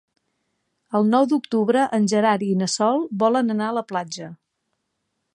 [0.99, 4.31] El nou d'octubre en Gerard i na Sol volen anar a la platja.